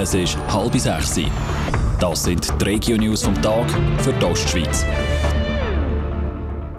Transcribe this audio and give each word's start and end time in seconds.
Es 0.00 0.14
ist 0.14 0.38
halb 0.46 0.72
sechs. 0.78 1.18
Das 1.98 2.22
sind 2.22 2.48
die 2.60 2.64
Regio-News 2.64 3.24
vom 3.24 3.34
Tag 3.42 3.68
für 3.98 4.12
die 4.12 4.24
Ostschweiz. 4.24 4.86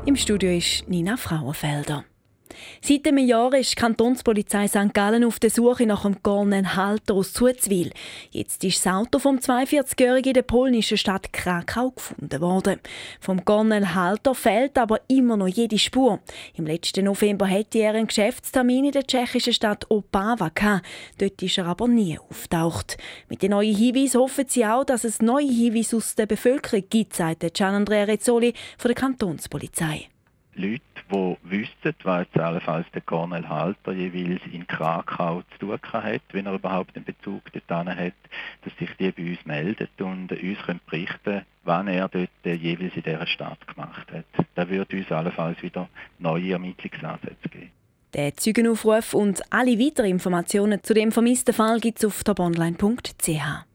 Im 0.05 0.15
Studio 0.15 0.51
ist 0.51 0.87
Nina 0.87 1.17
Frauenfelder. 1.17 2.05
Seit 2.81 3.07
einem 3.07 3.25
Jahr 3.25 3.53
ist 3.53 3.71
die 3.71 3.75
Kantonspolizei 3.75 4.67
St. 4.67 4.93
Gallen 4.93 5.23
auf 5.23 5.39
der 5.39 5.49
Suche 5.49 5.85
nach 5.85 6.03
dem 6.03 6.17
Gornen 6.23 6.75
Halter 6.75 7.13
aus 7.13 7.33
Zuzwil. 7.33 7.91
Jetzt 8.31 8.63
ist 8.63 8.85
das 8.85 8.93
Auto 8.93 9.19
vom 9.19 9.37
42-Jährigen 9.37 10.29
in 10.29 10.33
der 10.33 10.41
polnischen 10.43 10.97
Stadt 10.97 11.31
Krakau 11.33 11.91
gefunden 11.91 12.41
worden. 12.41 12.79
Vom 13.19 13.45
Gornen 13.45 13.95
Halter 13.95 14.33
fehlt 14.33 14.77
aber 14.77 15.01
immer 15.07 15.37
noch 15.37 15.47
jede 15.47 15.77
Spur. 15.77 16.19
Im 16.55 16.65
letzten 16.65 17.05
November 17.05 17.45
hätte 17.45 17.79
er 17.79 17.93
einen 17.93 18.07
Geschäftstermin 18.07 18.85
in 18.85 18.91
der 18.91 19.05
tschechischen 19.05 19.53
Stadt 19.53 19.85
Opava. 19.89 20.51
Dort 21.17 21.41
ist 21.41 21.57
er 21.57 21.67
aber 21.67 21.87
nie 21.87 22.17
auftaucht. 22.17 22.97
Mit 23.29 23.41
den 23.41 23.51
neuen 23.51 23.75
Hinweisen 23.75 24.19
hoffen 24.19 24.45
sie 24.47 24.65
auch, 24.65 24.83
dass 24.83 25.03
es 25.03 25.21
neue 25.21 25.47
Hinweise 25.51 25.97
aus 25.97 26.15
der 26.15 26.25
Bevölkerung 26.25 26.83
gibt, 26.89 27.15
sagt 27.15 27.53
Gian 27.53 27.75
Andrea 27.75 28.03
Rezzoli 28.05 28.53
von 28.77 28.89
der 28.89 28.95
Kantonspolizei. 28.95 30.09
Leute, 30.59 30.81
die 31.11 31.37
wüssten, 31.43 31.95
was 32.03 32.27
allenfalls 32.33 32.85
der 32.93 33.01
Cornel 33.01 33.47
Halter 33.47 33.93
jeweils 33.93 34.41
in 34.51 34.67
Krakau 34.67 35.41
zu 35.51 35.67
tun 35.67 35.79
hat, 35.93 36.21
wenn 36.31 36.45
er 36.45 36.53
überhaupt 36.53 36.95
einen 36.95 37.05
Bezug 37.05 37.43
dorthin 37.53 37.95
hat, 37.95 38.13
dass 38.63 38.77
sich 38.77 38.89
die 38.99 39.11
bei 39.11 39.31
uns 39.31 39.45
meldet 39.45 40.01
und 40.01 40.31
uns 40.31 40.59
können 40.65 40.81
berichten 40.85 41.45
wann 41.69 41.87
er 41.87 42.09
dort 42.09 42.29
jeweils 42.43 42.95
in 42.95 43.03
dieser 43.03 43.27
Stadt 43.27 43.67
gemacht 43.67 44.11
hat. 44.11 44.25
Da 44.55 44.67
würde 44.69 44.97
uns 44.97 45.11
allenfalls 45.11 45.61
wieder 45.61 45.87
neue 46.17 46.53
Ermittlungsansätze 46.53 47.47
geben. 47.49 47.71
Den 48.13 48.35
Zeugenaufruf 48.35 49.13
und 49.13 49.41
alle 49.51 49.77
weiteren 49.77 50.09
Informationen 50.09 50.83
zu 50.83 50.95
dem 50.95 51.11
vermissten 51.11 51.53
Fall 51.53 51.79
gibt 51.79 51.99
es 51.99 52.05
auf 52.05 52.23
tabonline.ch. 52.23 53.65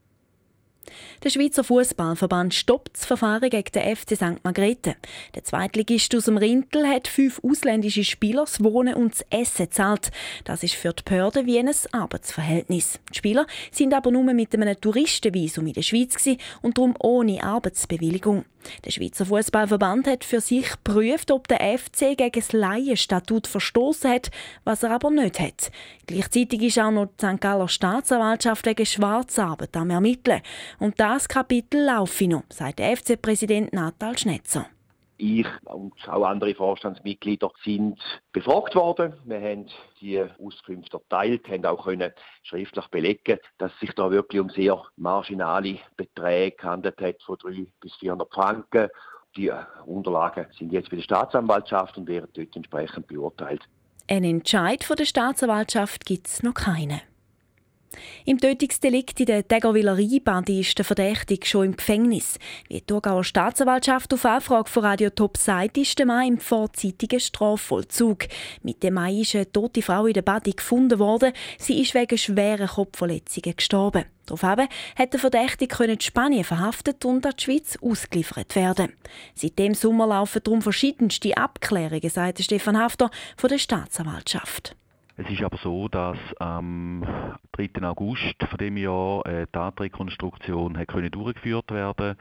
Der 1.22 1.30
Schweizer 1.30 1.64
Fußballverband 1.64 2.52
stoppt 2.54 2.96
das 2.96 3.06
Verfahren 3.06 3.48
gegen 3.48 3.72
den 3.72 3.96
FC 3.96 4.16
St. 4.16 4.44
Margrethe. 4.44 4.96
Der 5.34 5.44
Zweitligist 5.44 6.14
aus 6.14 6.24
dem 6.24 6.36
Rintel 6.36 6.86
hat 6.86 7.08
fünf 7.08 7.40
ausländische 7.42 8.04
Spieler 8.04 8.42
das 8.42 8.62
Wohnen 8.62 8.94
und 8.94 9.12
das 9.12 9.24
Essen 9.30 9.66
gezahlt. 9.66 10.10
Das 10.44 10.62
ist 10.62 10.74
für 10.74 10.92
die 10.92 11.02
Behörden 11.02 11.46
wie 11.46 11.58
ein 11.58 11.70
Arbeitsverhältnis. 11.92 13.00
Die 13.12 13.18
Spieler 13.18 13.46
sind 13.70 13.94
aber 13.94 14.10
nur 14.10 14.24
mit 14.34 14.54
einem 14.54 14.78
Touristenvisum 14.80 15.66
in 15.66 15.72
der 15.72 15.82
Schweiz 15.82 16.14
und 16.62 16.78
darum 16.78 16.94
ohne 16.98 17.42
Arbeitsbewilligung. 17.42 18.44
Der 18.84 18.90
Schweizer 18.90 19.26
Fußballverband 19.26 20.06
hat 20.06 20.24
für 20.24 20.40
sich 20.40 20.70
geprüft, 20.70 21.30
ob 21.30 21.48
der 21.48 21.78
FC 21.78 22.16
gegen 22.16 22.32
das 22.32 22.52
Laienstatut 22.52 23.46
verstoßen 23.46 24.10
hat, 24.10 24.30
was 24.64 24.82
er 24.82 24.92
aber 24.92 25.10
nicht 25.10 25.38
hat. 25.38 25.70
Gleichzeitig 26.06 26.62
ist 26.62 26.78
auch 26.78 26.90
noch 26.90 27.08
die 27.20 27.26
St. 27.26 27.40
Galler 27.40 27.68
Staatsanwaltschaft 27.68 28.66
wegen 28.66 28.86
Schwarzarbeit 28.86 29.76
am 29.76 29.90
Ermitteln. 29.90 30.40
Und 30.78 30.98
das 31.04 31.28
Kapitel 31.28 31.84
laufe 31.84 32.26
noch, 32.26 32.44
sagt 32.48 32.78
der 32.78 32.96
FC-Präsident 32.96 33.74
Natal 33.74 34.16
Schnetzer. 34.16 34.64
Ich 35.18 35.46
und 35.64 35.92
auch 36.08 36.24
andere 36.24 36.54
Vorstandsmitglieder 36.54 37.50
sind 37.62 38.00
befragt 38.32 38.74
worden. 38.74 39.12
Wir 39.26 39.38
haben 39.38 39.66
die 40.00 40.24
Auskünfte 40.42 40.96
erteilt, 40.96 41.46
haben 41.46 41.66
auch 41.66 41.84
können 41.84 42.10
schriftlich 42.42 42.86
belegen, 42.88 43.38
dass 43.58 43.70
sich 43.80 43.92
da 43.92 44.10
wirklich 44.10 44.40
um 44.40 44.48
sehr 44.48 44.82
marginale 44.96 45.78
Beträge 45.98 46.56
gehandelt 46.56 46.98
hat, 46.98 47.22
von 47.22 47.36
300 47.36 47.68
bis 47.80 47.94
400 47.96 48.32
Franken. 48.32 48.88
Die 49.36 49.52
Unterlagen 49.84 50.46
sind 50.58 50.72
jetzt 50.72 50.88
bei 50.88 50.96
der 50.96 51.02
Staatsanwaltschaft 51.02 51.98
und 51.98 52.08
werden 52.08 52.30
dort 52.32 52.56
entsprechend 52.56 53.08
beurteilt. 53.08 53.60
Ein 54.08 54.24
Entscheid 54.24 54.82
von 54.82 54.96
der 54.96 55.04
Staatsanwaltschaft 55.04 56.06
gibt 56.06 56.28
es 56.28 56.42
noch 56.42 56.54
keinen. 56.54 57.02
Im 58.24 58.38
Tötungsdelikt 58.38 59.20
in 59.20 59.26
der 59.26 59.46
Tägerwiller 59.46 59.96
Rheinbahn 59.96 60.44
ist 60.44 60.78
der 60.78 60.84
Verdächtige 60.84 61.46
schon 61.46 61.66
im 61.66 61.76
Gefängnis. 61.76 62.38
Wie 62.68 62.74
die 62.74 62.86
Thurgauer 62.86 63.24
Staatsanwaltschaft 63.24 64.12
auf 64.14 64.24
Anfrage 64.24 64.70
von 64.70 64.84
Radio 64.84 65.10
Top 65.10 65.36
sagt, 65.36 65.78
ist 65.78 65.98
der 65.98 66.06
Mann 66.06 66.28
im 66.28 66.38
vorzeitigen 66.38 67.20
Strafvollzug. 67.20 68.26
Mit 68.62 68.82
dem 68.82 68.94
Mann 68.94 69.16
ist 69.16 69.34
eine 69.34 69.50
tote 69.50 69.82
Frau 69.82 70.06
in 70.06 70.14
der 70.14 70.22
Bade 70.22 70.52
gefunden 70.52 70.98
worden. 70.98 71.32
Sie 71.58 71.80
ist 71.80 71.94
wegen 71.94 72.18
schwerer 72.18 72.68
Kopfverletzungen 72.68 73.56
gestorben. 73.56 74.04
Daraufhin 74.26 74.68
hat 74.96 75.12
der 75.12 75.20
Verdächtige 75.20 75.84
in 75.84 76.00
Spanien 76.00 76.44
verhaftet 76.44 77.04
und 77.04 77.26
an 77.26 77.34
die 77.38 77.44
Schweiz 77.44 77.78
ausgeliefert 77.80 78.56
werden. 78.56 78.92
Seit 79.34 79.58
dem 79.58 79.74
Sommer 79.74 80.06
laufen 80.06 80.40
darum 80.42 80.62
verschiedenste 80.62 81.36
Abklärungen, 81.36 82.08
sagt 82.08 82.42
Stefan 82.42 82.78
Hafter 82.78 83.10
von 83.36 83.50
der 83.50 83.58
Staatsanwaltschaft. 83.58 84.76
Es 85.16 85.30
ist 85.30 85.42
aber 85.42 85.58
so, 85.58 85.86
dass 85.86 86.18
am 86.40 87.04
3. 87.52 87.82
August 87.82 88.34
von 88.42 88.58
dem 88.58 88.76
Jahr 88.76 89.24
eine 89.24 89.50
Tatrekonstruktion 89.52 90.76
hat 90.76 90.88
durchgeführt 90.92 91.70
werden. 91.70 92.16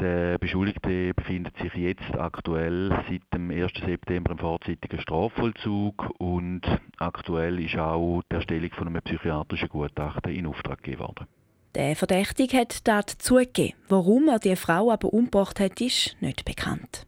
Der 0.00 0.38
Beschuldigte 0.38 1.14
befindet 1.14 1.56
sich 1.58 1.72
jetzt 1.74 2.12
aktuell 2.18 2.90
seit 3.08 3.22
dem 3.32 3.52
1. 3.52 3.72
September 3.86 4.32
im 4.32 4.38
vorzeitigen 4.38 5.00
Strafvollzug 5.00 6.10
und 6.18 6.62
aktuell 6.98 7.60
ist 7.60 7.76
auch 7.76 8.22
die 8.32 8.34
Erstellung 8.34 8.70
von 8.72 8.88
einem 8.88 9.02
psychiatrischen 9.02 9.68
Gutachten 9.68 10.32
in 10.32 10.46
Auftrag 10.46 10.82
gegeben 10.82 11.02
worden. 11.02 11.26
Der 11.76 11.94
Verdächtige 11.94 12.56
hat 12.56 12.86
dort 12.88 13.10
zugegeben. 13.10 13.74
Warum 13.88 14.28
er 14.28 14.40
die 14.40 14.56
Frau 14.56 14.90
aber 14.90 15.12
umgebracht 15.12 15.60
hat, 15.60 15.80
ist 15.80 16.16
nicht 16.20 16.44
bekannt. 16.44 17.06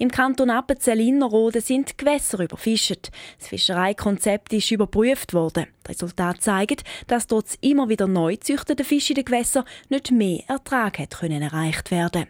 Im 0.00 0.10
Kanton 0.10 0.48
Appenzell-Innerrhoden 0.48 1.60
sind 1.60 1.90
die 1.90 1.96
Gewässer 1.98 2.40
überfischt. 2.40 3.10
Das 3.38 3.48
Fischereikonzept 3.48 4.50
ist 4.54 4.70
überprüft 4.70 5.34
worden. 5.34 5.66
Das 5.82 5.96
Resultat 5.96 6.40
zeigt, 6.40 6.84
dass 7.06 7.26
dort 7.26 7.58
immer 7.60 7.90
wieder 7.90 8.06
neu 8.06 8.32
gezüchtete 8.32 8.82
Fische 8.84 9.12
in 9.12 9.16
den 9.16 9.26
Gewässern 9.26 9.66
nicht 9.90 10.10
mehr 10.10 10.42
Ertrag 10.48 10.98
hat 10.98 11.18
können 11.18 11.42
erreicht 11.42 11.90
werden. 11.90 12.28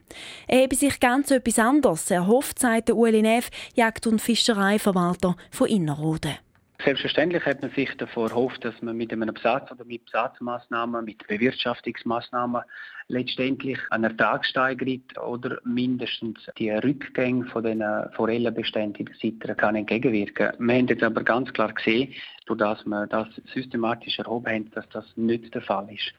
Er 0.48 0.64
habe 0.64 0.74
sich 0.74 0.98
ganz 0.98 1.30
etwas 1.30 1.60
anderes 1.60 2.10
erhofft, 2.10 2.58
sagt 2.58 2.90
Ueli 2.90 3.22
Neff, 3.22 3.50
Jagd- 3.76 4.08
und 4.08 4.20
Fischereiverwalter 4.20 5.36
von 5.52 5.68
Innerrhoden. 5.68 6.38
Selbstverständlich 6.84 7.44
hat 7.44 7.60
man 7.60 7.70
sich 7.72 7.90
davor 7.98 8.30
erhofft, 8.30 8.64
dass 8.64 8.80
man 8.80 8.96
mit 8.96 9.12
einem 9.12 9.34
Besatz 9.34 9.70
oder 9.70 9.84
mit 9.84 10.06
Besatzmaßnahmen, 10.06 11.04
mit 11.04 11.26
Bewirtschaftungsmaßnahmen 11.26 12.62
letztendlich 13.08 13.78
einen 13.90 14.04
Ertrag 14.04 14.46
steigert 14.46 15.18
oder 15.18 15.58
mindestens 15.64 16.38
die 16.58 16.70
Rückgänge 16.70 17.44
von 17.46 17.64
den 17.64 17.82
Forellenbeständen 18.14 19.00
in 19.00 19.06
der 19.06 19.14
Sitter 19.16 19.54
kann 19.54 19.76
entgegenwirken. 19.76 20.52
Wir 20.58 20.74
haben 20.74 20.88
jetzt 20.88 21.02
aber 21.02 21.22
ganz 21.22 21.52
klar 21.52 21.72
gesehen, 21.72 22.14
dass 22.46 22.84
wir 22.84 23.06
das 23.06 23.28
systematisch 23.52 24.18
erhoben 24.18 24.46
haben, 24.46 24.70
dass 24.70 24.88
das 24.88 25.04
nicht 25.16 25.54
der 25.54 25.62
Fall 25.62 25.88
ist. 25.92 26.12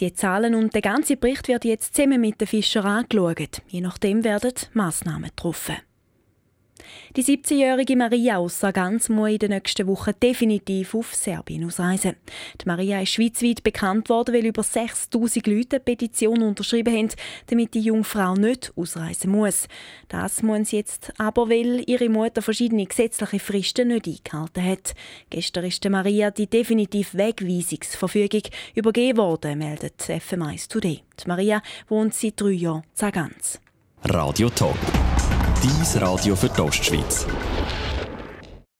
Die 0.00 0.12
Zahlen 0.14 0.54
und 0.54 0.74
der 0.74 0.82
ganze 0.82 1.18
Bericht 1.18 1.46
wird 1.48 1.64
jetzt 1.64 1.94
zusammen 1.94 2.20
mit 2.20 2.40
den 2.40 2.48
Fischern 2.48 2.86
angeschaut. 2.86 3.62
Je 3.68 3.82
nachdem 3.82 4.24
werden 4.24 4.54
Massnahmen 4.72 5.28
getroffen. 5.28 5.76
Die 7.16 7.24
17-jährige 7.24 7.96
Maria 7.96 8.38
aus 8.38 8.60
Sargans 8.60 9.08
muss 9.08 9.30
in 9.30 9.38
den 9.38 9.50
nächsten 9.50 9.86
Wochen 9.86 10.12
definitiv 10.22 10.94
auf 10.94 11.14
Serbien 11.14 11.64
ausreisen. 11.64 12.16
Die 12.60 12.66
Maria 12.66 13.00
ist 13.00 13.10
schweizweit 13.10 13.62
bekannt 13.62 14.08
worden, 14.08 14.34
weil 14.34 14.46
über 14.46 14.62
6000 14.62 15.46
Leute 15.46 15.76
eine 15.76 15.80
Petition 15.80 16.42
unterschrieben 16.42 16.94
haben, 16.94 17.08
damit 17.46 17.74
die 17.74 17.80
junge 17.80 18.04
Frau 18.04 18.34
nicht 18.34 18.72
ausreisen 18.76 19.30
muss. 19.30 19.68
Das 20.08 20.42
muss 20.42 20.70
sie 20.70 20.76
jetzt 20.76 21.12
aber, 21.18 21.48
weil 21.48 21.82
ihre 21.86 22.08
Mutter 22.08 22.42
verschiedene 22.42 22.86
gesetzliche 22.86 23.40
Fristen 23.40 23.88
nicht 23.88 24.06
eingehalten 24.06 24.64
hat. 24.64 24.94
Gestern 25.30 25.64
ist 25.64 25.82
der 25.84 25.90
Maria 25.90 26.30
die 26.30 26.46
definitive 26.46 27.18
Wegweisungsverfügung 27.18 28.42
übergeben 28.74 29.18
worden, 29.18 29.58
meldet 29.58 30.00
FM1 30.00 30.68
Today. 30.68 31.02
Die 31.22 31.28
Maria 31.28 31.62
wohnt 31.88 32.14
seit 32.14 32.40
drei 32.40 32.50
Jahren 32.50 32.82
in 32.82 32.88
Sargans. 32.94 33.60
Radio 34.04 34.48
Top. 34.50 34.76
Dies 35.62 36.00
Radio 36.00 36.34
für 36.34 36.48
die 36.48 36.60
Ostschweiz. 36.62 37.26